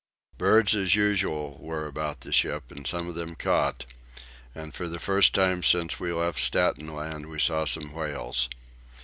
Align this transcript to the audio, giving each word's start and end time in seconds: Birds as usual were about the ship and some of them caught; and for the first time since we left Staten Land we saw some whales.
Birds 0.39 0.73
as 0.73 0.95
usual 0.95 1.59
were 1.59 1.85
about 1.85 2.21
the 2.21 2.33
ship 2.33 2.71
and 2.71 2.87
some 2.87 3.07
of 3.07 3.13
them 3.13 3.35
caught; 3.35 3.85
and 4.55 4.73
for 4.73 4.87
the 4.87 4.97
first 4.99 5.35
time 5.35 5.61
since 5.61 5.99
we 5.99 6.11
left 6.11 6.39
Staten 6.39 6.87
Land 6.91 7.29
we 7.29 7.39
saw 7.39 7.65
some 7.65 7.93
whales. 7.93 8.49